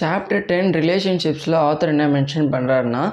[0.00, 3.04] Chapter ten ரிலேஷன்ஷிப்ஸில் author என்ன mention பண்ணுறாருன்னா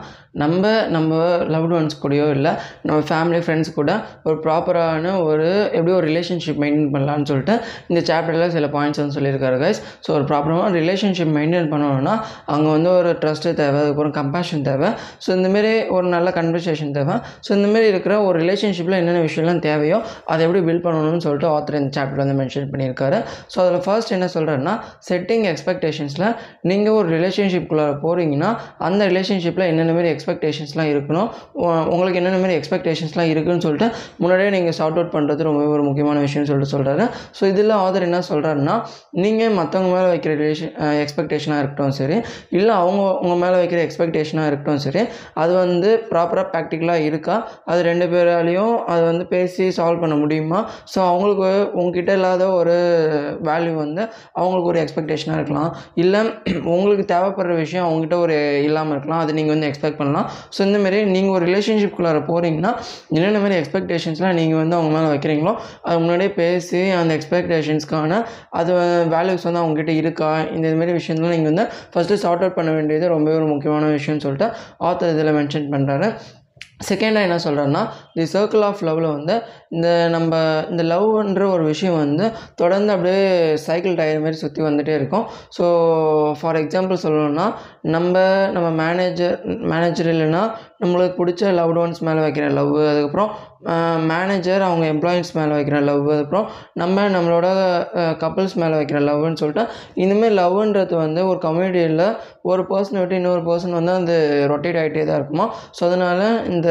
[0.41, 0.63] நம்ம
[0.95, 1.11] நம்ம
[1.53, 2.51] லவ்டு ஒன்ஸ் கூடயோ இல்லை
[2.87, 3.91] நம்ம ஃபேமிலி ஃப்ரெண்ட்ஸ் கூட
[4.27, 7.55] ஒரு ப்ராப்பரான ஒரு எப்படி ஒரு ரிலேஷன்ஷிப் மெயின்டைன் பண்ணலான்னு சொல்லிட்டு
[7.91, 12.15] இந்த சாப்டரில் சில பாயிண்ட்ஸ் வந்து சொல்லியிருக்காரு கைஸ் ஸோ ஒரு ப்ராப்பரான ரிலேஷன்ஷிப் மெயின்டைன் பண்ணணும்னா
[12.53, 14.89] அங்கே வந்து ஒரு ட்ரஸ்ட்டு தேவை அதுக்கப்புறம் கம்பேஷன் தேவை.
[15.23, 17.15] ஸோ இந்தமாரி ஒரு நல்ல கன்வர்சேஷன் தேவை.
[17.45, 19.97] ஸோ இந்தமாரி இருக்கிற ஒரு ரிலேஷன்ஷிப்பில் என்னென்ன விஷயம்லாம் தேவையோ
[20.31, 23.19] அதை எப்படி பில்ட் பண்ணணும்னு சொல்லிட்டு ஆத்தர் இந்த சாப்டர் வந்து மென்ஷன் பண்ணியிருக்காரு.
[23.53, 24.73] ஸோ அதில் ஃபர்ஸ்ட் என்ன சொல்கிறேன்னா
[25.09, 26.27] செட்டிங் எக்ஸ்பெக்டேஷன்ஸில்
[26.71, 28.51] நீங்கள் ஒரு ரிலேஷன்ஷிப்குள்ளே போகிறீங்கன்னா
[28.87, 31.27] அந்த ரிலேஷன்ஷிப்பில் என்னென்ன மாதிரி எக்ஸ்பெக்டேஷன்ஸ்லாம் இருக்கணும்.
[31.93, 33.87] உங்களுக்கு என்னென்ன மாதிரி எக்ஸ்பெக்டேஷன்ஸ்லாம் இருக்குன்னு சொல்லிட்டு
[34.21, 37.03] முன்னாடியே நீங்கள் சார்ட் அவுட் பண்ணுறது ரொம்பவே ஒரு முக்கியமான விஷயம்னு சொல்லிட்டு சொல்கிறாரு
[37.37, 38.75] ஸோ இதில் ஆதர் என்ன சொல்கிறாருன்னா
[39.23, 42.17] நீங்கள் மற்றவங்க மேலே வைக்கிற ரிலேஷன் எக்ஸ்பெக்டேஷனாக இருக்கட்டும் சரி
[42.57, 45.03] இல்லை அவங்க உங்கள் மேலே வைக்கிற எக்ஸ்பெக்டேஷனாக இருக்கட்டும் சரி
[45.43, 47.37] அது வந்து ப்ராப்பராக ப்ராக்டிக்கலாக இருக்கா?
[47.71, 50.59] அது ரெண்டு பேராலையும் அது வந்து பேசி சால்வ் பண்ண முடியுமா?
[50.93, 52.75] ஸோ அவங்களுக்கு உங்ககிட்ட இல்லாத ஒரு
[53.49, 54.03] வேல்யூ வந்து
[54.39, 55.71] அவங்களுக்கு ஒரு எக்ஸ்பெக்டேஷனாக இருக்கலாம்.
[56.03, 56.21] இல்லை
[56.75, 58.35] உங்களுக்கு தேவைப்படுற விஷயம் அவங்ககிட்ட ஒரு
[58.67, 59.21] இல்லாமல் இருக்கலாம்.
[59.23, 60.16] அது நீங்கள் வந்து எக்ஸ்பெக்ட் பண்ணலாம்.
[60.55, 62.71] ஸோ இந்தமாரி நீங்கள் ஒரு ரிலேஷன்ஷிப்குள்ளார போகிறீங்கன்னா
[63.11, 68.21] என்னென்ன மாதிரி எக்ஸ்பெக்டேஷன்ஸ்லாம் நீங்கள் வந்து அவங்க மேலே வைக்கிறீங்களோ அது முன்னாடியே பேசி அந்த எக்ஸ்பெக்டேஷன்ஸ்க்கான
[68.53, 68.73] அது
[69.09, 73.37] வேல்யூஸ் வந்து அவங்ககிட்ட இருக்கா இந்த மாதிரி விஷயம்லாம் நீங்கள் வந்து ஃபஸ்ட்டு சார்ட் அவுட் பண்ண வேண்டியது ரொம்பவே
[73.37, 74.49] ஒரு முக்கியமான விஷயம்னு சொல்லிட்டு
[74.83, 76.09] ஆத்தர் இதில் மென்ஷன் பண்ணுறாரு
[76.79, 77.81] செகண்டாக என்ன சொல்கிறேன்னா
[78.13, 79.35] தி சர்க்கிள் ஆஃப் லவ்வில் வந்து
[79.69, 80.33] இந்த நம்ம
[80.69, 85.25] இந்த லவ்ன்ற ஒரு விஷயம் வந்து தொடர்ந்து அப்படியே சைக்கிள் டயர் மாதிரி சுற்றி வந்துகிட்டே இருக்கும்.
[85.57, 85.65] ஸோ
[86.41, 87.47] ஃபார் எக்ஸாம்பிள் சொல்லணும்னா
[87.81, 88.13] நம்ம
[88.53, 90.43] நம்ம மேனேஜர் மேனேஜர் இல்லைன்னா
[90.83, 93.31] நம்மளுக்கு பிடிச்ச லவ்டு ஒன்ஸ் மேலே வைக்கிற லவ் அதுக்கப்புறம்
[94.07, 97.47] மேனேஜர் அவங்க எம்ப்ளாயீஸ் மேலே வைக்கிற லவ் அதுக்கப்புறம் நம்ம நம்மளோட
[98.19, 99.63] கப்புள்ஸ் மேலே வைக்கிற லவ்னு சொல்லிட்டு
[99.95, 102.03] இந்தமாரி லவ்ன்றது வந்து ஒரு கம்யூனிட்டியில்
[102.41, 104.15] ஒரு பர்சனை விட்டு இன்னொரு பர்சன் வந்து அது
[104.47, 105.45] ரொட்டேட் ஆகிட்டே தான் இருக்குமா?
[105.77, 106.69] ஸோ அதனால் இந்த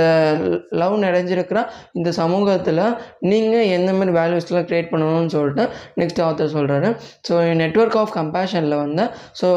[0.70, 1.58] லவ் நிறைஞ்சிருக்கிற
[1.92, 2.82] இந்த சமூகத்தில்
[3.20, 6.90] நீங்கள் எந்த மாதிரி வேல்யூஸ்லாம் க்ரியேட் பண்ணணும்னு சொல்லிட்டு நெக்ஸ்ட் ஆத்தர் சொல்கிறாரு
[7.28, 9.04] ஸோ நெட்ஒர்க் ஆஃப் கம்பேஷனில் வந்து
[9.42, 9.48] ஸோ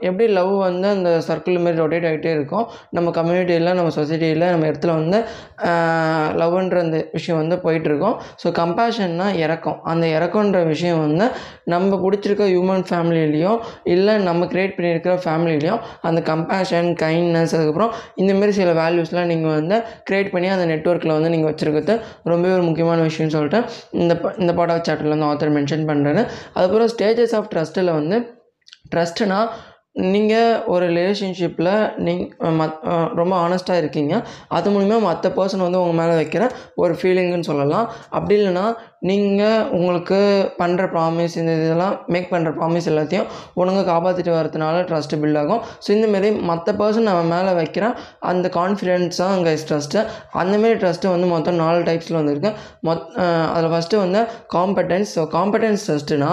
[0.00, 4.92] எப்படி லவ் வந்து அந்த சர்க்கிள் மாதிரி ரொட்டேட் ஆகிட்டே இருக்கும் நம்ம கம்யூனிட்டியில் நம்ம சொசைட்டியில் நம்ம இடத்துல
[4.94, 5.18] வந்து
[6.40, 8.16] லவ்ன்ற அந்த விஷயம் வந்து போயிட்டுருக்கோம்.
[8.40, 9.02] ஸோ கம்பேஷன்னா
[9.38, 9.78] இறக்கம்.
[9.84, 10.32] அந்த இறக்கன்ற
[10.66, 11.26] விஷயம் வந்து
[11.66, 13.58] நம்ம பிடிச்சிருக்க ஹியூமன் ஃபேமிலியிலையும்
[13.92, 19.76] இல்லை நம்ம க்ரியேட் பண்ணியிருக்கிற ஃபேமிலிலையும் அந்த கம்பேஷன் கைண்ட்னஸ் அதுக்கப்புறம் இந்தமாரி சில வேல்யூஸ்லாம் நீங்கள் வந்து
[20.08, 23.60] க்ரியேட் பண்ணி அந்த நெட்ஒர்க்கில் வந்து நீங்கள் வச்சுருக்கிறது ரொம்பவே ஒரு முக்கியமான விஷயம்னு சொல்லிட்டு
[23.98, 26.22] இந்த ப- இந்த பாட சாப்டரில் வந்து ஆத்தர் மென்ஷன் பண்ணுறாரு
[26.54, 28.16] அதுக்கப்புறம் ஸ்டேஜஸ் ஆஃப் ட்ரஸ்ட்டில் வந்து
[28.92, 29.38] ட்ரஸ்ட்டுனா
[29.96, 31.72] நீங்கள் ஒரு ரிலேஷன்ஷிப்பில்
[32.06, 32.78] நீங்கள் மத்
[33.20, 34.14] ரொம்ப ஆனஸ்ட்டாக இருக்கீங்க.
[34.56, 36.44] அது மூலிமா மற்ற பர்சன் வந்து உங்கள் மேலே வைக்கிற
[36.82, 37.86] ஒரு ஃபீலிங்குன்னு சொல்லலாம்.
[38.16, 38.66] அப்படி இல்லைன்னா
[39.10, 40.18] நீங்கள் உங்களுக்கு
[40.60, 43.28] பண்ணுற ப்ராமிஸ் இந்த இதெல்லாம் மேக் பண்ணுற ப்ராமிஸ் எல்லாத்தையும்
[43.60, 45.62] ஒழுங்காக காப்பாற்றிட்டு வரதுனால ட்ரஸ்ட்டு பில்ட் ஆகும்.
[45.84, 47.84] ஸோ இந்தமாரி மற்ற பர்சன் நம்ம மேலே வைக்கிற
[48.32, 50.02] அந்த கான்ஃபிடென்ஸ் தான் அங்கே ட்ரஸ்ட்டு
[50.42, 52.52] அந்தமாரி ட்ரஸ்ட்டு வந்து மொத்தம் நாலு டைப்ஸில் வந்துருக்கு.
[52.88, 53.06] மொத்
[53.54, 54.22] அதில் ஃபஸ்ட்டு வந்து
[54.56, 56.32] காம்படென்ஸ் ஸோ காம்படென்ஸ் ட்ரஸ்ட்டுனா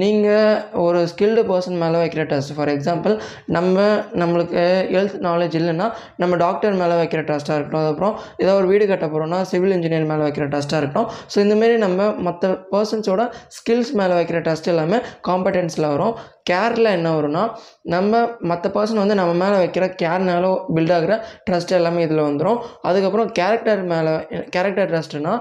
[0.00, 3.14] நீங்கள் ஒரு ஸ்கில்டு பர்சன் மேலே வைக்கிற ட்ரஸ்ட் ஃபார் எக்ஸாம்பிள்
[3.56, 3.76] நம்ம
[4.20, 4.62] நம்மளுக்கு
[4.94, 5.86] ஹெல்த் நாலேஜ் இல்லைன்னா
[6.16, 7.82] நம்ம டாக்டர் மேலே வைக்கிற ட்ரஸ்ட்டாக இருக்கட்டும்.
[7.82, 11.08] அதுக்கப்புறம் ஏதோ ஒரு வீடு கட்ட போகிறோம்னா சிவில் இன்ஜினியர் மேலே வைக்கிற ட்ரஸ்ட்டாக இருக்கட்டும்.
[11.32, 13.24] ஸோ இந்தமாரி நம்ம மற்ற பர்சன்ஸோட
[13.56, 16.14] ஸ்கில்ஸ் மேலே வைக்கிற ட்ரஸ்ட் எல்லாமே காம்படென்ஸில் வரும்.
[16.50, 17.42] கேரில் என்ன வரும்னா
[17.94, 21.16] நம்ம மற்ற பர்சன் வந்து நம்ம மேலே வைக்கிற கேர்னால பில்ட் ஆகிற
[21.50, 24.14] ட்ரஸ்ட் எல்லாமே இதில் வந்துடும் அதுக்கப்புறம் கேரக்டர் மேலே
[24.56, 25.34] கேரக்டர் ட்ரஸ்ட்னா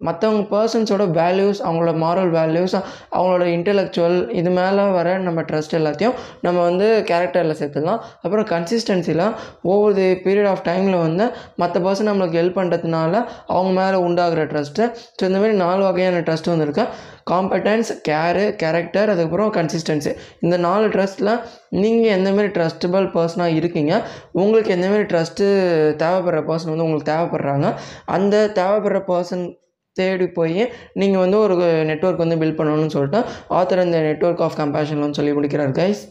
[0.00, 2.74] மற்றவங்க பர்சன்ஸோட வேல்யூஸ் அவங்களோட மாரல் வேல்யூஸ்
[3.12, 8.02] அவங்களோட இன்டெலெக்சுவல் இது மேலே வர நம்ம ட்ரஸ்ட் எல்லாத்தையும் நம்ம வந்து கேரக்டரில் சேர்த்துக்கலாம்.
[8.22, 9.24] அப்புறம் கன்சிஸ்டன்சியில்
[9.62, 13.12] ஓவர் தி பீரியட் ஆஃப் டைமில் வந்து மற்ற பர்சன் நம்மளுக்கு ஹெல்ப் பண்ணுறதுனால
[13.46, 16.86] அவங்க மேலே உண்டாகிற ட்ரஸ்ட்டு ஸோ இந்தமாரி நாலு வகையான ட்ரஸ்ட் வந்துருக்கு
[17.30, 20.10] காம்படன்ஸ் கேரு கேரக்டர் அதுக்கப்புறம் கன்சிஸ்டன்சி
[20.40, 21.32] இந்த நாலு ட்ரஸ்ட்டில்
[21.70, 23.92] நீங்கள் எந்தமாரி ட்ரஸ்டபிள் பர்சனாக இருக்கீங்க
[24.32, 25.46] உங்களுக்கு எந்தமாரி ட்ரஸ்ட்டு
[25.96, 27.68] தேவைப்படுற பர்சன் வந்து உங்களுக்கு தேவைப்படுறாங்க
[28.04, 29.44] அந்த தேவைப்படுற பர்சன்
[29.96, 30.60] தேடி போய்
[30.94, 35.74] நீங்கள் வந்து ஒரு நெட்வொர்க் வந்து பில்ட் பண்ணணும்னு சொல்லிட்டு ஆத்தர் இந்த நெட்வொர்க் ஆஃப் கம்பேஷன் சொல்லி முடிக்கிறார்
[35.78, 36.02] கைஸ்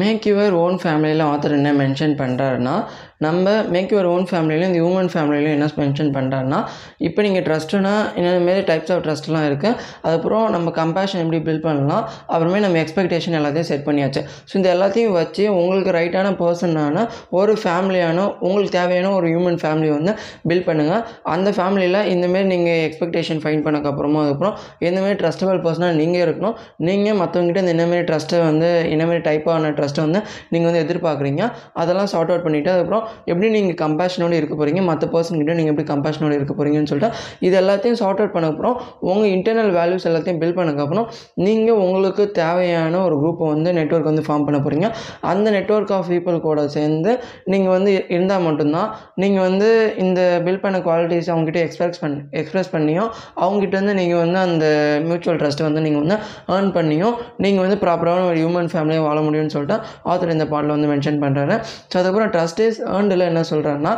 [0.00, 2.76] மேக் யுவர் ஓன் ஃபேமிலியில் ஆத்தர் என்ன மென்ஷன் பண்ணுறாருன்னா
[3.24, 6.58] நம்ம மேக் யுவர் ஓன் ஃபேமிலியிலும் இந்த ஹியூமன் ஃபேமிலியிலும் என்ன மென்ஷன் பண்ணுறாருன்னா
[7.06, 12.02] இப்போ நீங்கள் ட்ரஸ்ட்டுனா என்னென்ன மாரி டைப்ஸ் ஆஃப் ட்ரஸ்ட்லாம் இருக்குது அதுக்கப்புறம் நம்ம கம்பேஷன் எப்படி பில்ட் பண்ணலாம்
[12.32, 14.22] அப்புறமே நம்ம எக்ஸ்பெக்டேஷன் எல்லாத்தையும் செட் பண்ணியாச்சு.
[14.48, 17.04] ஸோ இந்த எல்லாத்தையும் வச்சு உங்களுக்கு ரைட்டான பர்சனான
[17.38, 20.14] ஒரு ஃபேமிலியான உங்களுக்கு தேவையான ஒரு ஹியூமன் ஃபேமிலி வந்து
[20.50, 21.02] பில்ட் பண்ணுங்கள்
[21.36, 24.54] அந்த ஃபேமிலியில் இந்தமாரி நீங்கள் எக்ஸ்பெக்டேஷன் ஃபைன் பண்ணக்கப்புறமா அதுக்கப்புறம்
[24.90, 26.56] எந்தமாரி ட்ரஸ்டபிள் பர்சனாக நீங்கள் இருக்கணும்.
[26.88, 30.20] நீங்கள் மற்றவங்ககிட்ட இந்த என்னமாரி ட்ரஸ்ட்டை வந்து என்னமாரி டைப்பான ஃபஸ்ட்டு வந்து
[30.52, 31.42] நீங்கள் வந்து எதிர்பார்க்குறீங்க.
[31.80, 36.36] அதெல்லாம் சார்ட் அவுட் பண்ணிவிட்டு அதுக்கப்புறம் எப்படி நீங்கள் கம்பேஷனோடு இருக்க போகிறீங்க மற்ற பர்சன்கிட்ட நீங்கள் எப்படி கம்பேஷனோடு
[36.38, 37.10] இருக்க போகிறீங்கன்னு சொல்லிட்டு
[37.46, 38.76] இது எல்லாத்தையும் சார்ட் அவுட் பண்ணக்கப்புறம்
[39.08, 41.06] உங்கள் இன்டர்னல் வேல்யூஸ் எல்லாத்தையும் பில்ட் பண்ணக்கப்புறம்
[41.46, 44.88] நீங்கள் உங்களுக்கு தேவையான ஒரு குரூப்பை வந்து நெட்வொர்க் வந்து ஃபார்ம் பண்ண போகிறீங்க
[45.32, 47.12] அந்த நெட்வொர்க் ஆஃப் பீப்புள் கூட சேர்ந்து
[47.46, 49.68] நீங்கள் வந்து இருந்தால் மட்டும்தான் நீங்கள் வந்து
[50.04, 53.10] இந்த பில்ட் பண்ண குவாலிட்டிஸ் அவங்ககிட்ட எக்ஸ்பிரஸ் பண்ணி எக்ஸ்பிரஸ் பண்ணியும்
[53.40, 54.66] அவங்ககிட்ட வந்து நீங்கள் வந்து அந்த
[55.06, 56.18] மியூச்சுவல் ட்ரஸ்ட்டை வந்து நீங்கள் வந்து
[56.54, 59.65] ஏர்ன் பண்ணியும் நீங்கள் வந்து ப்ராப்பரான ஒரு ஹியூமன் ஃபேமிலியாக வாழ முடியும்னு சொல்லிட்டு
[60.12, 61.56] ஆத்தர் இந்த பாட்டில் வந்து மென்ஷன் பண்ணுறாரு
[61.90, 63.92] ஸோ அதுக்கப்புறம் ட்ரஸ்ட் இஸ் ஏர்ண்டில் என்ன சொல்கிறாருன்னா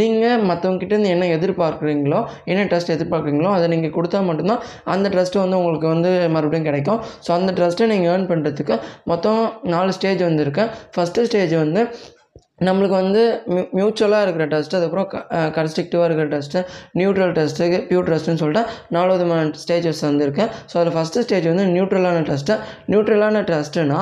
[0.00, 2.20] நீங்கள் மற்றவங்ககிட்டேருந்து என்ன எதிர்பார்க்குறீங்களோ
[2.52, 4.62] என்ன ட்ரஸ்ட் எதிர்பார்க்குறீங்களோ அதை நீங்கள் கொடுத்தா மட்டும்தான்
[4.94, 7.00] அந்த ட்ரஸ்ட்டு வந்து உங்களுக்கு வந்து மறுபடியும் கிடைக்கும்.
[7.26, 8.74] ஸோ அந்த ட்ரஸ்ட்டை நீங்கள் ஏர்ன் பண்ணுறதுக்கு
[9.12, 9.40] மொத்தம்
[9.74, 10.64] நாலு ஸ்டேஜ் வந்துருக்கு.
[10.96, 11.82] ஃபஸ்ட்டு ஸ்டேஜ் வந்து
[12.66, 13.22] நம்மளுக்கு வந்து
[13.52, 15.18] மியூ மியூச்சுவலாக இருக்கிற டெஸ்ட் அதுக்கப்புறம் க
[15.56, 16.64] கன்ஸ்ட்ரக்டிவாக இருக்கிற டெஸ்ட்டு
[17.00, 18.64] நியூட்ரல் டெஸ்ட்டு பியூர் டெஸ்ட்டுன்னு சொல்லிட்டு
[18.96, 22.56] நாலு விதமான ஸ்டேஜஸ் வந்துருக்கேன் ஸோ அதில் ஃபஸ்ட்டு ஸ்டேஜ் வந்து நியூட்ரலான டெஸ்ட்டு
[22.92, 24.00] நியூட்ரலான டெஸ்ட்டுனா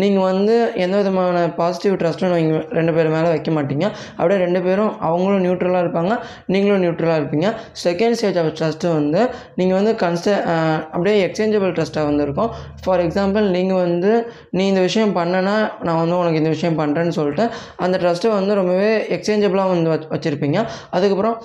[0.00, 3.86] நீங்கள் வந்து எந்த விதமான பாசிட்டிவ் ட்ரஸ்ட்டும் நீங்கள் ரெண்டு பேர் மேலே வைக்க மாட்டீங்க.
[4.18, 6.12] அப்படியே ரெண்டு பேரும் அவங்களும் நியூட்ரலாக இருப்பாங்க
[6.52, 7.48] நீங்களும் நியூட்ரலாக இருப்பீங்க.
[7.84, 9.20] செகண்ட் ஸ்டேஜ் ஆஃப் ட்ரஸ்ட்டு வந்து
[9.58, 10.28] நீங்கள் வந்து கன்ஸ்ட
[10.94, 12.50] அப்படியே எக்ஸ்சேஞ்சபிள் ட்ரஸ்ட்டாக வந்துருக்கும்.
[12.84, 14.12] ஃபார் எக்ஸாம்பிள் நீங்கள் வந்து
[14.58, 15.56] நீ இந்த விஷயம் பண்ணனா
[15.88, 17.46] நான் வந்து உனக்கு இந்த விஷயம் பண்ணுறேன்னு சொல்லிட்டு
[17.86, 20.58] அந்த ட்ரஸ்ட்டை வந்து ரொம்பவே எக்ஸ்சேஞ்சபிளாக வந்து வச் வச்சுருப்பீங்க.
[20.96, 21.36] அதுக்கப்புறம்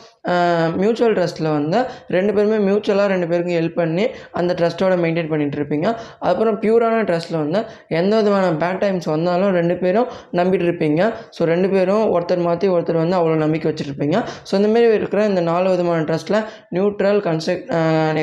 [0.82, 1.80] மியூச்சுவல் ட்ரஸ்ட்டில் வந்து
[2.16, 4.06] ரெண்டு பேருமே மியூச்சுவலாக ரெண்டு பேருக்கும் ஹெல்ப் பண்ணி
[4.40, 5.88] அந்த ட்ரஸ்ட்டோட மெயின்டைன் பண்ணிகிட்டு இருப்பீங்க
[6.24, 7.60] அதுக்கப்புறம் பியூரான ட்ரஸ்ட்டில் வந்து
[8.00, 10.08] எந்த விதமான பேட் டைம்ஸ் வந்தாலும் ரெண்டு பேரும்
[10.40, 11.02] நம்பிட்டு இருப்பீங்க
[11.38, 14.18] ஸோ ரெண்டு பேரும் ஒருத்தர் மாற்றி ஒருத்தர் வந்து அவ்வளோ நம்பிக்கை வச்சுருப்பீங்க.
[14.48, 16.40] ஸோ இந்தமாரி இருக்கிற இந்த நாலு விதமான ட்ரஸ்ட்டில்
[16.78, 17.70] நியூட்ரல் கன்ஸ்ட்ரக்ட்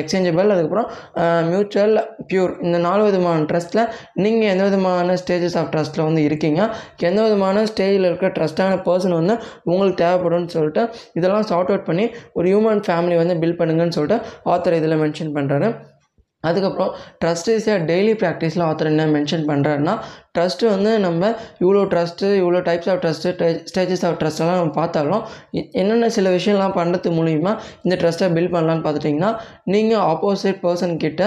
[0.01, 0.87] எக்ஸ்சேஞ்சபிள் அதுக்கப்புறம்
[1.51, 1.95] மியூச்சுவல்
[2.31, 3.83] பியூர் இந்த நாலு விதமான ட்ரஸ்ட்டில்
[4.23, 6.61] நீங்கள் எந்த விதமான ஸ்டேஜஸ் ஆஃப் ட்ரஸ்ட்டில் வந்து இருக்கீங்க.
[7.09, 9.35] எந்த விதமான ஸ்டேஜில் இருக்கிற ட்ரஸ்டான பர்சன் வந்து
[9.65, 10.83] உங்களுக்கு தேவைப்படும்னு சொல்லிட்டு
[11.13, 15.69] இதெல்லாம் சார்ட் அவுட் பண்ணி ஒரு ஹியூமன் ஃபேமிலி வந்து பில்ட் பண்ணுங்கன்னு சொல்லிட்டு ஆத்தர் இதில் மென்ஷன் பண்ணுறாரு
[16.43, 16.91] அதுக்கப்புறம்
[17.21, 19.93] ட்ரஸ்ட் இஸ் ஏ டெய்லி ப்ராக்டிஸில் ஆத்தர் என்ன மென்ஷன் பண்ணுறாருன்னா
[20.35, 21.29] ட்ரஸ்ட்டு வந்து நம்ம
[21.59, 25.23] இவ்வளோ ட்ரஸ்ட்டு இவ்வளோ types of trust stages of ட்ரஸ்ட்டெல்லாம் நம்ம பார்த்தாலும்
[25.73, 29.31] என்னென்ன சில விஷயம்லாம் பண்ணுறது மூலிமா இந்த ட்ரஸ்ட்டை பில்ட் பண்ணலான்னு பார்த்துட்டிங்கன்னா
[29.65, 31.23] நீங்கள் ஆப்போசிட் பர்சன் கிட்ட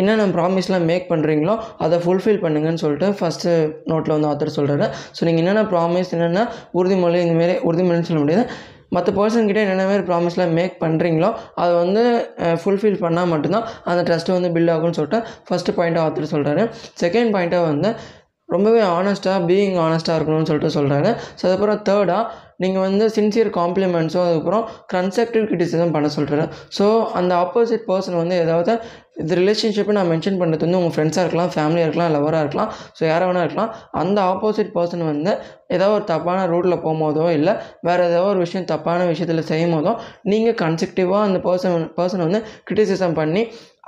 [0.00, 1.54] என்னென்ன ப்ராமிஸ்லாம் மேக் பண்ணுறீங்களோ
[1.84, 3.52] அதை ஃபுல்ஃபில் பண்ணுங்கன்னு சொல்லிட்டு ஃபஸ்ட்டு
[3.90, 4.86] நோட்டில் வந்து ஆத்தர் சொல்கிறாரு
[5.16, 6.42] ஸோ நீங்கள் என்னென்ன ப்ராமிஸ் என்னென்ன
[6.80, 8.44] உறுதிமொழி இந்தமாரி உறுதிமொழின்னு சொல்ல முடியாது.
[8.96, 12.02] மற்ற பர்சன்கிட்ட என்னென்ன மாதிரி ப்ராமிஸ்லாம் மேக் பண்ணுறீங்களோ அதை வந்து
[12.62, 15.18] ஃபுல்ஃபில் பண்ணால் மட்டும்தான் அந்த ட்ரஸ்ட்டு வந்து பில்ட் ஆகும்னு சொல்லிட்டு
[15.48, 16.62] ஃபஸ்ட்டு பாயிண்ட்டாக ஆத்தர் சொல்கிறாரு
[17.02, 17.90] செகண்ட் பாயிண்ட்டாக வந்து
[18.48, 22.22] ரொம்பவே ஆனஸ்ட்டாக பீயிங் ஆனஸ்ட்டாக இருக்கணும்னு சொல்லிட்டு சொல்கிறாரு ஸோ அதுக்கப்புறம் தேர்டாக
[22.56, 26.46] நீங்கள் வந்து சின்சியர் காம்ப்ளிமெண்ட்ஸும் அதுக்கப்புறம் கன்ஸ்ட்ரக்டிவ் கிரிட்டிசிசம் பண்ண சொல்கிறாரு
[26.78, 28.72] ஸோ அந்த ஆப்போசிட் பர்சன் வந்து ஏதாவது
[29.22, 32.70] இந்த ரிலேஷன்ஷிப்பை நான் மென்ஷன் பண்ணுறது வந்து உங்கள் ஃப்ரெண்ட்ஸாக இருக்கலாம் ஃபேமிலியாக இருக்கலாம் லவராக இருக்கலாம்.
[32.98, 33.70] ஸோ யாராக வேணா இருக்கலாம்.
[34.02, 35.32] அந்த ஆப்போசிட் பர்சன் வந்து
[35.76, 37.52] ஏதோ ஒரு தப்பான ரூட்டில் போகும்போதோ இல்லை
[37.86, 39.92] வேறு ஏதோ ஒரு விஷயம் தப்பான விஷயத்தில் செய்யும் போதோ
[40.32, 43.42] நீங்கள் கன்ஸ்ட்ரக்டிவாக அந்த பர்சன் பர்சனை வந்து கிரிட்டிசிசம் பண்ணி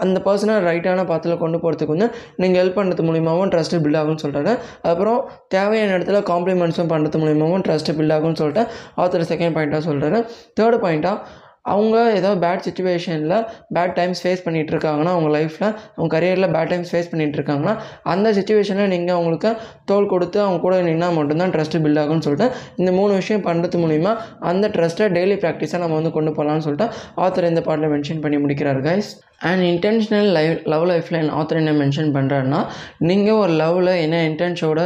[0.04, 2.08] அந்த பர்சனை ரைட்டான பாத்தில் கொண்டு போகிறதுக்கு வந்து
[2.42, 4.52] நீங்கள் ஹெல்ப் பண்ணுறது மூலியமாகவும் ட்ரஸ்ட்டு பில்ட் ஆகும்னு சொல்கிறாரு
[4.90, 5.18] அப்புறம்
[5.54, 8.64] தேவையான இடத்துல காம்ப்ளிமெண்ட்ஸும் பண்ணுறது மூலியமாகவும் ட்ரஸ்ட்டு பில்ட் ஆகும்னு சொல்லிட்டு
[9.02, 10.20] ஆத்தர் செகண்ட் பாயிண்ட்டாக சொல்கிறாரு
[10.60, 11.18] தேர்ட் பாயிண்ட்டாக
[11.64, 13.34] அவங்க ஏதோ பேட் சுச்சுவேஷனில்
[13.74, 17.74] பேட் டைம்ஸ் ஃபேஸ் பண்ணிகிட்டு இருக்காங்கன்னா அவங்க லைஃப்பில் அவங்க கரியரில் பேட் டைம்ஸ் ஃபேஸ் பண்ணிகிட்டு இருக்காங்கன்னா
[18.04, 19.50] அந்த சுச்சுவேஷனில் நீங்கள் அவங்களுக்கு
[19.84, 24.14] தோல் கொடுத்து அவங்க கூட நின்னால் மட்டும்தான் ட்ரஸ்ட்டு பில்ட் ஆகும்னு சொல்லிட்டு இந்த மூணு விஷயம் பண்ணுறது மூலிமா
[24.44, 26.88] அந்த ட்ரஸ்ட்டை டெய்லி ப்ராக்டிஸாக நம்ம வந்து கொண்டு போகலான்னு சொல்லிட்டு
[27.20, 29.10] ஆத்தர் இந்த பாட்டில் மென்ஷன் பண்ணி முடிக்கிறார் guys
[29.48, 32.60] and intentional live love லைஃப்பில் என் ஆத்தர் என்ன மென்ஷன் பண்ணுறாருன்னா
[33.08, 34.80] நீங்கள் ஒரு லவ்வில் என்ன இன்டென்ஷோட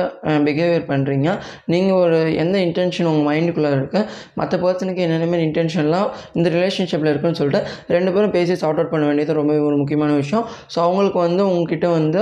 [0.47, 1.29] பிஹேவியர் பண்ணுறீங்க
[1.73, 4.05] நீங்கள் ஒரு எந்த இன்டென்ஷன் உங்கள் மைண்டுக்குள்ளே இருக்குது
[4.41, 7.62] மற்ற பர்சனுக்கு என்னென்ன மாதிரி இன்டென்ஷன்லாம் இந்த ரிலேஷன்ஷிப்பில் இருக்குன்னு சொல்லிட்டு
[7.95, 10.45] ரெண்டு பேரும் பேசி சார்ட் அவுட் பண்ண வேண்டியது ரொம்ப ஒரு முக்கியமான விஷயம்.
[10.75, 12.21] ஸோ அவங்களுக்கு வந்து உங்ககிட்ட வந்து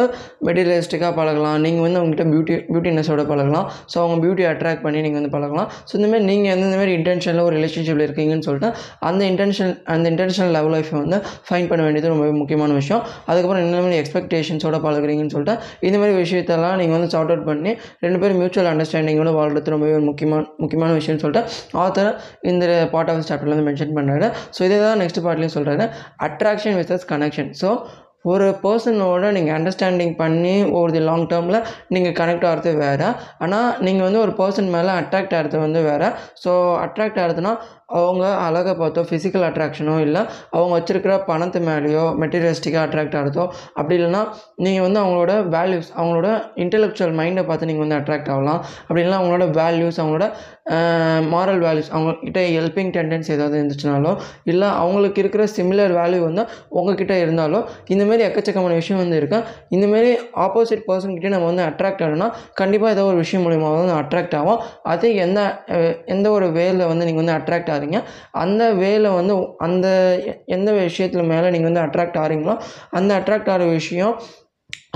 [0.48, 3.68] மெட்டீரியலிஸ்டிக்காக பழகலாம் நீங்கள் வந்து அவங்ககிட்ட பியூட்டி பியூட்டினஸோட பழகலாம்.
[3.92, 5.68] ஸோ அவங்க பியூட்டி அட்ராக்ட் பண்ணி நீங்கள் வந்து பழகலாம்.
[5.88, 8.70] ஸோ இந்தமாதிரி நீங்கள் எந்த மாதிரி இன்டென்ஷனில் ஒரு ரிலேஷன்ஷிப்பில் இருக்கீங்கன்னு சொல்லிட்டு
[9.10, 11.18] அந்த இன்டென்ஷன் அந்த இன்டென்ஷனல் லவ் லைஃப்பை வந்து
[11.48, 13.02] ஃபைன் பண்ண வேண்டியது ரொம்ப ரொம்பவே முக்கியமான விஷயம்.
[13.30, 15.54] அதுக்கப்புறம் என்ன மாதிரி எக்ஸ்பெக்டேஷன்ஸோட பழகுறீங்கன்னு சொல்லிட்டு
[15.86, 17.72] இந்த மாதிரி விஷயத்தெல்லாம் நீங்கள் வந்து சார்ட் அவுட் பண்ணி
[18.04, 21.42] ரெண்டு பேரும் மியூச்சுவல் அண்டர்ஸ்டாண்டிங்கோட வாழ்றது ரொம்பவே ஒரு முக்கியமான முக்கியமான விஷயம்னு சொல்லிட்டு
[21.84, 22.12] ஆத்தர்
[22.52, 22.64] இந்த
[22.94, 25.86] பார்ட் ஆஃப் சாப்டர்ல வந்து மென்ஷன் பண்ணுறாரு ஸோ இதே தான் நெக்ஸ்ட் பார்ட்லேயும் சொல்கிறாரு
[26.28, 27.70] அட்ராக்ஷன் விசஸ் கனெக்ஷன் ஸோ
[28.32, 31.56] ஒரு பர்சனோட நீங்கள் அண்டர்ஸ்டாண்டிங் பண்ணி ஒரு லாங் டேர்மில்
[31.94, 33.08] நீங்கள் கனெக்ட் ஆகிறது வேறு.
[33.44, 36.08] ஆனால் நீங்கள் வந்து ஒரு பர்சன் மேலே அட்ராக்ட் ஆகிறது வந்து வேறு.
[36.42, 36.50] ஸோ
[36.84, 37.52] அட்ராக்ட் ஆகிறதுனா
[37.92, 40.22] அவங்க அழகை பார்த்தோ ஃபிசிக்கல் அட்ராக்ஷனோ இல்லை
[40.56, 43.44] அவங்க வச்சுருக்கிற பணத்து மேலேயோ மெட்டீரியலிஸ்டிக்காக அட்ராக்ட் ஆகிறதோ
[43.78, 44.22] அப்படி இல்லைன்னா
[44.64, 46.28] நீங்கள் வந்து அவங்களோட வேல்யூஸ் அவங்களோட
[46.64, 48.60] இன்டெலெக்சுவல் மைண்டை பார்த்து நீங்கள் வந்து அட்ராக்ட் ஆகலாம்.
[48.86, 50.26] அப்படி இல்லைனா அவங்களோட வேல்யூஸ் அவங்களோட
[51.34, 54.12] மாரல் வேல்யூஸ் அவங்கக்கிட்ட ஹெல்பிங் டெண்டன்ஸ் ஏதாவது இருந்துச்சுனாலோ
[54.50, 56.42] இல்லை அவங்களுக்கு இருக்கிற சிமிலர் வேல்யூ வந்து
[56.78, 57.60] உங்ககிட்ட இருந்தாலோ
[57.94, 59.40] இந்தமாரி எக்கச்சக்கமான விஷயம் வந்து இருக்கா.
[59.76, 60.10] இந்தமாரி
[60.44, 62.28] ஆப்போசிட் பர்சன்கிட்ட நம்ம வந்து அட்ராக்ட் ஆகணும்னா
[62.60, 64.60] கண்டிப்பாக ஏதோ ஒரு விஷயம் மூலிமா வந்து அட்ராக்ட் ஆகும்
[64.92, 65.40] அது எந்த
[66.14, 68.00] எந்த ஒரு வேல வந்து நீங்கள் வந்து அட்ராக்ட் ஆகிறீங்க
[68.42, 69.34] அந்த வேலை வந்து
[69.68, 69.88] அந்த
[70.58, 72.56] எந்த விஷயத்தில் மேலே நீங்கள் வந்து அட்ராக்ட் ஆகிறீங்களோ
[73.00, 74.14] அந்த அட்ராக்ட் ஆகிற விஷயம்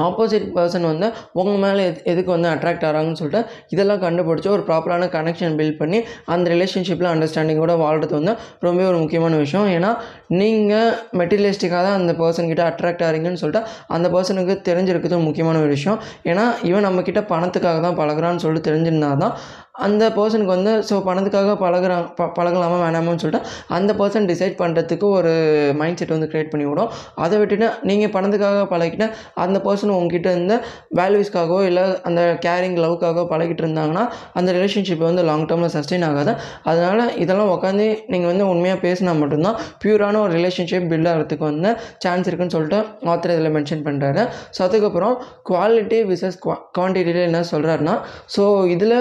[0.04, 1.06] ஆப்போசிட் பர்சன் வந்து
[1.40, 3.40] உங்கள் மேலே எது எதுக்கு வந்து அட்ராக்ட் ஆகிறாங்கன்னு சொல்லிட்டு
[3.74, 5.98] இதெல்லாம் கண்டுபிடிச்சி ஒரு ப்ராப்பரான கனெக்ஷன் பில்ட் பண்ணி
[6.32, 8.32] அந்த ரிலேஷன்ஷிப்பில் அண்டர்ஸ்டாண்டிங்கோட வாழ்கிறது வந்து
[8.66, 9.68] ரொம்ப ஒரு முக்கியமான விஷயம்.
[9.76, 9.90] ஏன்னா
[10.40, 10.90] நீங்கள்
[11.20, 13.62] மெட்டீரியலிஸ்டிக்காக தான் அந்த பர்சன்கிட்ட அட்ராக்ட் ஆகிறீங்கன்னு சொல்லிட்டு
[13.96, 15.98] அந்த பர்சனுக்கு தெரிஞ்சிருக்கிறது முக்கியமான ஒரு விஷயம்.
[16.32, 19.34] ஏன்னா இவன் நம்மக்கிட்ட பணத்துக்காக தான் பழகுறான்னு சொல்லிட்டு தெரிஞ்சிருந்தா தான்
[19.84, 25.32] அந்த பர்சனுக்கு வந்து ஸோ பணத்துக்காக பழகுறாங்க ப பழகலாமா வேணாமான்னு சொல்லிட்டு அந்த பர்சன் டிசைட் பண்ணுறதுக்கு ஒரு
[25.74, 29.06] மைண்ட் செட் வந்து க்ரியேட் பண்ணி விடும் அதை விட்டுட்டு நீங்கள் பணத்துக்காக பழகிட்டு
[29.36, 30.56] அந்த பர்சன் உங்ககிட்ட இருந்து
[31.00, 34.04] வேல்யூஸ்க்காகவோ இல்லை அந்த கேரிங் லவ்க்காகவோ பழகிட்டு இருந்தாங்கன்னா
[34.34, 36.32] அந்த ரிலேஷன்ஷிப் வந்து லாங் டேர்மில் சஸ்டெயின் ஆகாது.
[36.64, 42.28] அதனால் இதெல்லாம் உட்காந்து நீங்கள் வந்து உண்மையாக பேசினா மட்டும்தான் பியூரான ஒரு ரிலேஷன்ஷிப் பில்ட் ஆகிறதுக்கு வந்து சான்ஸ்
[42.28, 42.80] இருக்குன்னு சொல்லிட்டு
[43.12, 44.22] ஆத்தர் இதில் மென்ஷன் பண்ணுறாரு
[44.56, 45.14] ஸோ அதுக்கப்புறம்
[45.50, 47.94] குவாலிட்டி விசஸ் குவா குவான்டிட்டியில் என்ன சொல்கிறாருன்னா
[48.36, 48.96] ஸோ இதில்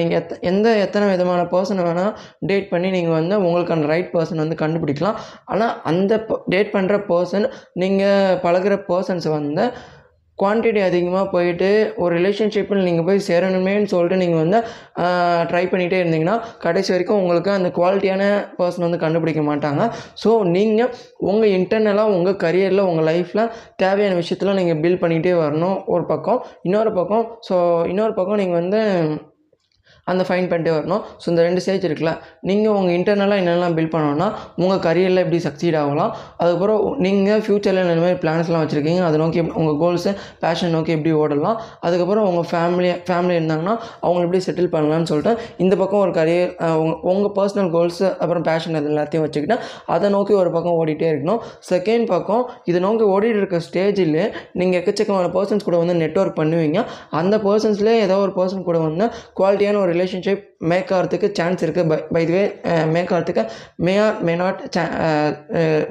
[0.00, 2.14] நீங்கள் எத் எந்த எத்தனை விதமான பர்சனை வேணால்
[2.50, 5.20] டேட் பண்ணி நீங்கள் வந்து உங்களுக்கான ரைட் பர்சன் வந்து கண்டுபிடிக்கலாம்.
[5.52, 6.22] ஆனால் அந்த
[6.54, 7.46] டேட் பண்ணுற பர்சன்
[7.84, 9.66] நீங்கள் பழகுற பர்சன்ஸ் வந்து
[10.38, 11.68] குவான்டிட்டி அதிகமாக போயிட்டு
[12.02, 14.58] ஒரு ரிலேஷன்ஷிப்பில் நீங்கள் போய் சேரணுமேன்னு சொல்லிட்டு நீங்கள் வந்து
[15.50, 18.22] ட்ரை பண்ணிகிட்டே இருந்தீங்கன்னா கடைசி வரைக்கும் உங்களுக்கு அந்த குவாலிட்டியான
[18.58, 19.82] பர்சன் வந்து கண்டுபிடிக்க மாட்டாங்க.
[20.22, 20.92] ஸோ நீங்கள்
[21.30, 23.42] உங்கள் இன்டர்னலாக உங்கள் கரியரில் உங்கள் லைஃப்பில்
[23.84, 25.76] தேவையான விஷயத்தில் நீங்கள் பில்ட் பண்ணிகிட்டே வரணும்.
[25.94, 27.58] ஒரு பக்கம் இன்னொரு பக்கம் ஸோ
[27.94, 28.82] இன்னொரு பக்கம் நீங்கள் வந்து
[30.12, 31.02] அந்த ஃபைன் பண்ணிட்டே வரணும்.
[31.22, 32.12] ஸோ இந்த ரெண்டு ஸ்டேஜ் இருக்குல்ல
[32.50, 34.28] நீங்கள் உங்கள் இன்டர்னலாக என்னெல்லாம் பில்ட் பண்ணணும்னா
[34.62, 39.78] உங்கள் கரியரில் எப்படி சக்சீட் ஆகலாம் அதுக்கப்புறம் நீங்கள் ஃப்யூச்சரில் என்ன மாதிரி பிளான்ஸ்லாம் வச்சுருக்கீங்க அதை நோக்கி உங்கள்
[39.82, 40.12] கோல்ஸு
[40.44, 43.74] பேஷன் நோக்கி எப்படி ஓடலாம் அதுக்கப்புறம் உங்கள் ஃபேமிலி ஃபேமிலி இருந்தாங்கன்னா
[44.04, 45.34] அவங்கள எப்படி செட்டில் பண்ணலாம்னு சொல்லிட்டு
[45.64, 49.56] இந்த பக்கம் ஒரு கரியர் உங்கள் உங்கள் பர்சனல் கோல்ஸு அப்புறம் பேஷன் அது எல்லாத்தையும் வச்சுக்கிட்டு
[49.94, 51.40] அதை நோக்கி ஒரு பக்கம் ஓடிட்டே இருக்கணும்.
[51.70, 54.18] செகண்ட் பக்கம் இதை நோக்கி ஓடிட்டு இருக்க ஸ்டேஜில்
[54.60, 56.78] நீங்கள் எக்கச்சக்கமான பர்சன்ஸ் கூட வந்து நெட்ஒர்க் பண்ணுவீங்க.
[57.20, 59.06] அந்த பர்சன்ஸ்லேயே ஏதோ ஒரு பர்சன் கூட வந்து
[59.40, 62.42] குவாலிட்டியான ஒரு ரிலேஷன்ஷிப் மேக் ஆகிறதுக்கு சான்ஸ் இருக்குது பை பை வே
[62.94, 63.44] மேக் ஆகிறதுக்கு
[63.86, 64.60] மே ஆர் மே நாட்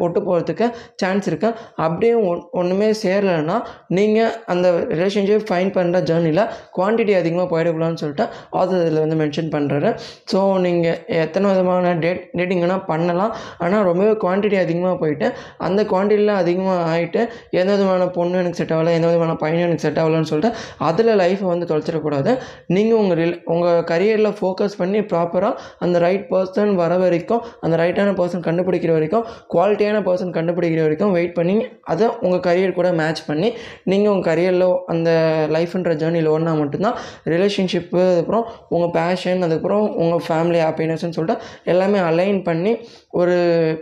[0.06, 0.66] ஒட்டு போகிறதுக்கு
[1.02, 1.56] சான்ஸ் இருக்குது
[1.86, 3.58] அப்படியே ஒன் ஒன்றுமே சேரலைன்னா
[3.98, 6.44] நீங்கள் அந்த ரிலேஷன்ஷிப் ஃபைன் பண்ணுற ஜேர்னியில்
[6.78, 8.28] குவான்டிட்டி அதிகமாக போயிடக்கூடாதுன்னு சொல்லிட்டு
[8.62, 9.92] ஆதர் இதில் வந்து மென்ஷன் பண்ணுறாரு
[10.34, 13.34] ஸோ நீங்கள் எத்தனை விதமான டேட் டேட்டிங்கன்னா பண்ணலாம்.
[13.64, 15.30] ஆனால் ரொம்பவே குவான்டிட்டி அதிகமாக போயிட்டு
[15.68, 17.22] அந்த குவான்டிட்டியில் அதிகமாக ஆகிட்டு
[17.62, 20.54] எந்த விதமான பொண்ணு எனக்கு செட் ஆகலை எந்த விதமான பையனும் எனக்கு செட் ஆகலைன்னு சொல்லிட்டு
[20.90, 22.32] அதில் லைஃப்பை வந்து தொலைச்சிடக்கூடாது.
[22.76, 27.76] நீங்கள் உங்கள் ரில் உங்கள் கரியரில் ஃபோக் ஃபோக்கஸ் பண்ணி ப்ராப்பராக அந்த ரைட் பர்சன் வர வரைக்கும் அந்த
[27.78, 31.56] ரைட்டான பர்சன் கண்டுபிடிக்கிற வரைக்கும் குவாலிட்டியான பர்சன் கண்டுபிடிக்கிற வரைக்கும் வெயிட் பண்ணி
[31.88, 33.50] அதை உங்கள் கரியர் கூட மேட்ச் பண்ணி
[33.86, 35.10] நீங்கள் உங்கள் கரியரில் அந்த
[35.56, 36.98] லைஃப்ன்ற ஜேர்னியில் ஓடினா மட்டும்தான்
[37.28, 42.74] ரிலேஷன்ஷிப்பு அதுக்கப்புறம் உங்கள் பேஷன் அதுக்கப்புறம் உங்கள் ஃபேமிலி ஹாப்பினஸ்ன்னு சொல்லிட்டு எல்லாமே அலைன் பண்ணி
[43.14, 43.36] ஒரு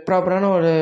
[0.06, 0.72] ப்ராப்பரான ஒரு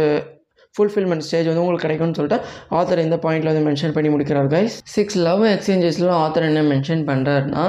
[0.78, 2.38] ஃபுல்ஃபில்மெண்ட் ஸ்டேஜ் வந்து உங்களுக்கு கிடைக்கும்னு சொல்லிட்டு
[2.71, 7.64] ஆத்தர் இந்த பாயிண்டில் வந்து மென்ஷன் பண்ணி முடிக்கிறார் கைஸ் சிக்ஸ் லவ் எக்ஸ்சேஞ்சஸில் ஆத்தர் என்ன மென்ஷன் பண்ணுறாருன்னா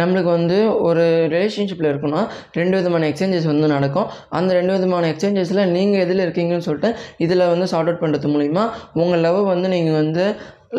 [0.00, 2.22] நம்மளுக்கு வந்து ஒரு ரிலேஷன்ஷிப்பில் இருக்குன்னா
[2.52, 4.08] ரெண்டு விதமான எக்ஸ்சேஞ்சஸ் வந்து நடக்கும்.
[4.38, 8.64] அந்த ரெண்டு விதமான எக்ஸ்சேஞ்சஸில் நீங்கள் எதில் இருக்கீங்கன்னு சொல்லிட்டு இதில் வந்து சார்ட் அவுட் பண்ணுறது மூலிமா
[9.02, 10.24] உங்கள் லவ் வந்து நீங்கள் வந்து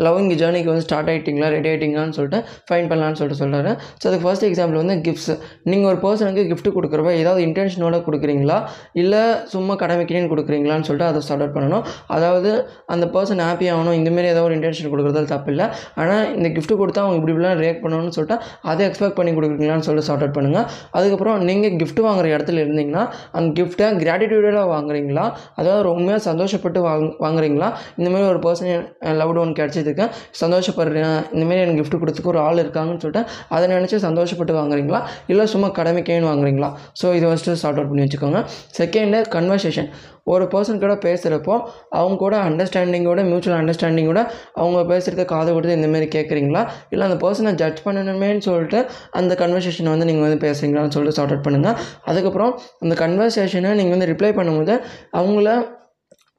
[0.04, 3.70] லவ்விங் ஜேர்னிக்கு வந்து ஸ்டார்ட் ஆகிட்டிங்களா ரெடி ஆகிட்டிங்களான்னு சொல்லிட்டு ஃபைன் பண்ணலான்னு சொல்லிட்டு சொல்கிறாரு
[4.00, 5.32] ஸோ அதுக்கு ஃபர்ஸ்ட் எக்ஸாம்பிள் வந்து கிஃப்ட்ஸ்
[5.70, 8.58] நீங்கள் ஒரு பர்சனுக்கு கிஃப்ட் கொடுக்குறப்ப ஏதாவது இன்டென்ஷனோட கொடுக்குறீங்களா?
[9.02, 9.22] இல்லை
[9.54, 11.84] சும்மா கடமைக்கினேன்னு கொடுக்குறீங்களான்னு சொல்லிட்டு அதை ஸ்டார்ட் பண்ணணும்.
[12.16, 12.50] அதாவது
[12.94, 15.66] அந்த பர்சன் ஹாப்பி ஆகணும் இந்தமாரி ஏதாவது ஒரு இன்டென்ஷன் கொடுக்குறதால தப்பு இல்லை
[16.00, 18.38] ஆனால் இந்த கிஃப்ட் கொடுத்தா அவங்க இப்படி இப்படிலாம் ரியாக்ட் பண்ணணும்னு சொல்லிட்டு
[18.70, 20.66] அதை எக்ஸ்பெக்ட் பண்ணி கொடுக்குறீங்களான்னு சொல்லிட்டு ஸ்டார்ட் அவுட் பண்ணுங்கள்
[20.96, 23.04] அதுக்கப்புறம் நீங்கள் கிஃப்ட் வாங்குற இடத்துல இருந்தீங்கன்னா
[23.36, 25.26] அந்த கிஃப்ட்டை கிராட்டிடியூடாக வாங்குறீங்களா?
[25.60, 27.68] அதாவது ரொம்பவே சந்தோஷப்பட்டு வாங் வாங்குறீங்களா?
[28.00, 28.86] இந்தமாரி ஒரு பர்சன்
[29.20, 30.06] லவ்டு ஒன் கிடச்சிதுக்கு
[30.42, 31.18] சந்தோஷப்படுறேன்.
[31.34, 35.00] இந்தமாரி எனக்கு கிஃப்ட் கொடுத்துக்கு ஒரு ஆள் இருக்காங்கன்னு சொல்லிட்டு அதை நினச்சி சந்தோஷப்பட்டு வாங்குறீங்களா?
[35.32, 36.70] இல்லை சும்மா கடமைக்கேன்னு வாங்குறீங்களா?
[37.00, 38.40] ஸோ இதை ஃபஸ்ட்டு சார்ட் அவுட் பண்ணி வச்சுக்கோங்க.
[38.78, 39.90] செகண்டு கன்வர்சேஷன்
[40.32, 41.54] ஒரு பர்சன் கூட பேசுகிறப்போ
[41.98, 44.20] அவங்க கூட அண்டர்ஸ்டாண்டிங்கோட மியூச்சுவல் அண்டர்ஸ்டாண்டிங்கோட
[44.60, 48.80] அவங்க பேசுகிறத காது கொடுத்து இந்தமாரி கேட்குறீங்களா இல்லை அந்த பர்சனை ஜட்ஜ் பண்ணணுமேன்னு சொல்லிட்டு
[49.20, 51.76] அந்த கன்வர்சேஷனை வந்து நீங்கள் வந்து பேசுகிறீங்களான்னு சொல்லிட்டு ஸ்டார்ட் அவுட் பண்ணுங்கள்
[52.10, 54.76] அதுக்கப்புறம் அந்த கன்வர்சேஷனை நீங்கள் வந்து ரிப்ளை பண்ணும்போது
[55.20, 55.50] அவங்கள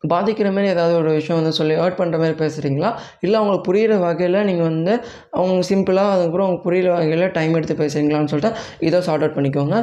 [0.03, 2.89] பாதிக்கிற மாதிரி ஏதாவது ஒரு விஷயம் வந்து சொல்லி ஹர்ட் பண்ணுற மாதிரி பேசுகிறீங்களா
[3.23, 4.93] இல்லை அவங்களுக்கு புரிகிற வகையில் நீங்கள் வந்து
[5.37, 9.75] அவங்க சிம்பிளாக அதுக்கப்புறம் அவங்க புரிகிற வகையில் டைம் எடுத்து பேசுகிறீங்களான்னு சொல்லிட்டு இதை சார்ட் அவுட் பண்ணிக்கோங்க.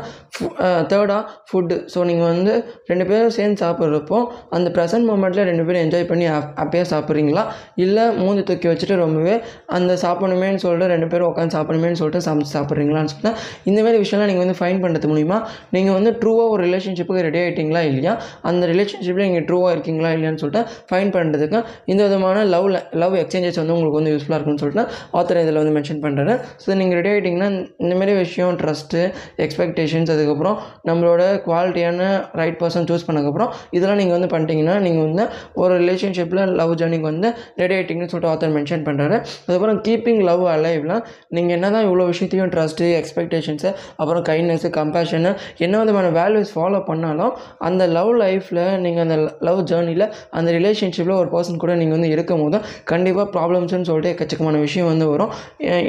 [0.93, 1.21] தேர்டாக
[1.51, 2.55] ஃபுட்டு ஸோ நீங்கள் வந்து
[2.91, 4.19] ரெண்டு பேரும் சேர்ந்து சாப்பிட்றப்போ
[4.59, 7.45] அந்த ப்ரெசன்ட் மூமெண்ட்டில் ரெண்டு பேரும் என்ஜாய் பண்ணி ஹாப்பியாக சாப்பிட்றீங்களா?
[7.85, 9.37] இல்லை மூஞ்சி தூக்கி வச்சுட்டு ரொம்பவே
[9.79, 13.33] அந்த சாப்பிடணுமேனு சொல்லிட்டு ரெண்டு பேரும் உட்காந்து சாப்பிடணுமேனு சொல்லிட்டு சமைச்சு சாப்பிட்றீங்களான்னு சொல்லிட்டு
[13.71, 15.39] இந்தமாரி விஷயம்லாம் நீங்கள் வந்து ஃபைன் பண்ணுறது மூலிமா
[15.77, 18.15] நீங்கள் வந்து ட்ரூவாக ஒரு ரிலேஷன்ஷிப்புக்கு ரெடி ஆகிட்டீங்களா இல்லையா?
[18.51, 22.69] அந்த ரிலேஷன்ஷிப்பில் நீங்கள் ட்ரூவாக இருக்கீங்களா இல்லையான்னு சொல்லிட்டு ஃபைன் பண்ணுறதுக்கு இந்த விதமான லவ்
[23.03, 24.85] லவ் எக்ஸ்சேஞ்சஸ் வந்து உங்களுக்கு வந்து யூஸ்ஃபுல்லாக இருக்கும்னு சொல்லிட்டு
[25.19, 27.49] ஆத்தர் இதில் வந்து மென்ஷன் பண்ணுறாரு ஸோ நீங்கள் ரெடி ஆகிட்டிங்கன்னா
[27.83, 29.03] இந்தமாரி விஷயம் ட்ரஸ்ட்டு
[29.45, 30.57] எக்ஸ்பெக்டேஷன்ஸ் அதுக்கப்புறம்
[30.89, 32.03] நம்மளோட குவாலிட்டியான
[32.41, 35.25] ரைட் பர்சன் சூஸ் பண்ணக்கப்புறம் இதெல்லாம் நீங்கள் வந்து பண்ணிட்டீங்கன்னா நீங்கள் வந்து
[35.59, 41.03] ஒரு ரிலேஷன்ஷிப்பில் லவ் ஜேர்னிக்கு வந்து ரெடி ஆகிட்டிங்கன்னு சொல்லிட்டு ஆத்தர் மென்ஷன் பண்ணுறாரு அதுக்கப்புறம் கீப்பிங் லவ் அலைவ்லாம்
[41.31, 47.33] நீங்கள் என்ன தான் இவ்வளோ விஷயத்தையும் ட்ரஸ்ட்டு எக்ஸ்பெக்டேஷன்ஸு அப்புறம் கைண்ட்னஸ்ஸு கம்பேஷனு என்ன விதமான வேல்யூஸ் ஃபாலோ பண்ணாலும்
[47.61, 49.17] அந்த லவ் லைஃப்பில் நீங்கள் அந்த
[49.49, 52.61] லவ் ஜேர்னியில் இல்லை அந்த ரிலேஷன்ஷிப்பில் ஒரு பர்சன் கூட நீங்கள் வந்து இருக்கும் போது
[52.93, 55.31] கண்டிப்பாக ப்ராப்ளம்ஸ்னு சொல்லிட்டு எக்கச்சக்கமான விஷயம் வந்து வரும்.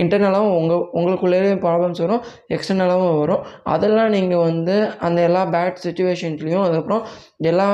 [0.02, 2.22] இன்டர்னலாகவும் உங்கள் உங்களுக்குள்ளேயே ப்ராப்ளம்ஸ் வரும்
[2.56, 3.42] எக்ஸ்டர்னலாகவும் வரும்.
[3.74, 4.76] அதெல்லாம் நீங்கள் வந்து
[5.08, 7.04] அந்த எல்லா பேட் சுச்சுவேஷன்ஸ்லேயும் அதுக்கப்புறம்
[7.52, 7.68] எல்லா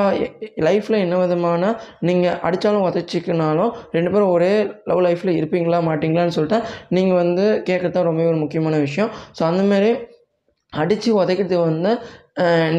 [0.67, 1.71] லைஃப்பில் என்ன விதமான
[2.09, 4.51] நீங்கள் அடித்தாலும் உதச்சிக்கினாலும் ரெண்டு பேரும் ஒரே
[4.91, 6.59] லவ் லைஃப்பில் இருப்பீங்களா மாட்டிங்களான்னு சொல்லிட்டு
[6.97, 9.11] நீங்கள் வந்து கேட்குறது தான் ரொம்பவே ஒரு முக்கியமான விஷயம்.
[9.37, 9.91] ஸோ அந்தமாரி
[10.73, 11.91] அடித்து உதைக்கிறது வந்து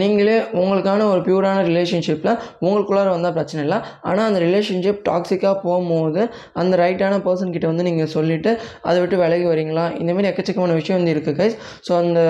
[0.00, 2.32] நீங்களே உங்களுக்கான ஒரு பியூரான ரிலேஷன்ஷிப்பில்
[2.64, 3.78] உங்களுக்குள்ளார வந்தால் பிரச்சனை இல்லை.
[4.08, 6.22] ஆனால் அந்த ரிலேஷன்ஷிப் டாக்ஸிக்காக போகும்போது
[6.62, 8.52] அந்த ரைட்டான பர்சன் கிட்ட வந்து நீங்கள் சொல்லிவிட்டு
[8.88, 9.86] அதை விட்டு விலகி வரீங்களா?
[10.02, 11.56] இந்தமாரி எக்கச்சக்கமான விஷயம் வந்து இருக்குது கைஸ்
[11.88, 12.20] ஸோ அந்த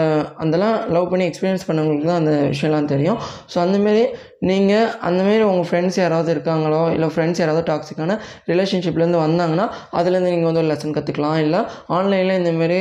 [0.45, 3.21] அதெல்லாம் லவ் பண்ணி எக்ஸ்பீரியன்ஸ் பண்ணவங்களுக்கு தான் அந்த விஷயம்லாம் தெரியும்.
[3.55, 4.05] ஸோ அந்தமாரி
[4.43, 8.17] நீங்கள் அந்தமாரி உங்கள் ஃப்ரெண்ட்ஸ் யாராவது இருக்காங்களோ இல்லை ஃப்ரெண்ட்ஸ் யாராவது டாக்ஸிக்கான
[8.47, 12.81] ரிலேஷன்ஷிப்லேருந்து வந்தாங்கன்னா அதுலேருந்து நீங்கள் வந்து ஒரு லெசன் கற்றுக்கலாம் இல்லை ஆன்லைனில் இந்தமாரி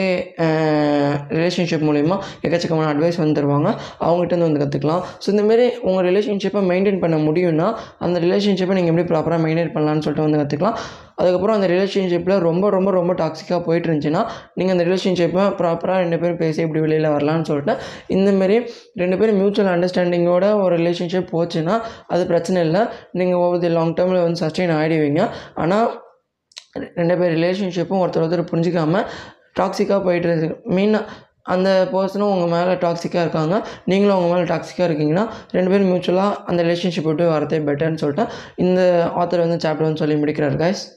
[1.30, 3.72] ரிலேஷன்ஷிப் மூலிமா எக்கச்சக்கமான அட்வைஸ் வந்து தருவாங்க
[4.02, 7.70] அவங்ககிட்ட வந்து கற்றுக்கலாம் ஸோ இந்தமாரி உங்கள் ரிலேஷன்ஷிப்பை மெயின்டைன் பண்ண முடியும்னா
[8.00, 10.78] அந்த ரிலேஷன்ஷிப்பை நீங்கள் எப்படி ப்ராப்பராக மெயின்டைன் பண்ணலான்னு சொல்லிட்டு வந்து கற்றுக்கலாம்
[11.16, 14.22] அதுக்கப்புறம் அந்த ரிலேஷன்ஷிப்பில் ரொம்ப ரொம்ப ரொம்ப டாக்ஸிக்காக போயிட்டு இருந்துச்சுன்னா
[14.54, 17.76] நீங்கள் அந்த ரிலேஷன்ஷிப்பை ப்ராப்பராக ரெண்டு பேரும் பேசி இப்படி வெளியில் வரலான்னு சொல்லிட்டு
[18.10, 18.58] இந்தமாரி
[18.96, 22.82] ரெண்டு பேரும் மியூச்சுவல் அண்டர்ஸ்டாண்டிங்கோட ஒரு ரிலேஷன்ஷிப் போச்சுன்னா அது பிரச்சனை இல்லை.
[23.12, 25.88] நீங்கள் ஓவர் லாங் டேர்மில் வந்து சஸ்டெயின் ஆகிடுவீங்க ஆனால்
[26.96, 29.06] ரெண்டு பேர் ரிலேஷன்ஷிப்பும் ஒருத்தர் ஒருத்தர் புரிஞ்சிக்காமல்
[29.60, 30.98] டாக்ஸிக்காக போயிட்டு இருக்கு மீன்
[31.54, 33.56] அந்த பர்சனும் உங்கள் மேலே டாக்ஸிக்காக இருக்காங்க.
[33.86, 38.82] நீங்களும் அவங்க மேலே டாக்ஸிக்காக இருக்கீங்கன்னா ரெண்டு பேரும் மியூச்சுவலாக அந்த ரிலேஷன்ஷிப் விட்டு வரதே பெட்டர்னு சொல்லிட்டு இந்த
[39.16, 40.86] ஆத்தர் வந்து சாப்டர் வந்து சொல்லி முடிக்கிறார் கைஸ்